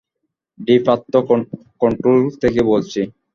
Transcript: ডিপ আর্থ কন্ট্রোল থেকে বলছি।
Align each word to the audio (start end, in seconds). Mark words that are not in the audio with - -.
ডিপ 0.59 0.85
আর্থ 0.93 1.13
কন্ট্রোল 1.81 2.19
থেকে 2.41 2.61
বলছি। 2.71 3.01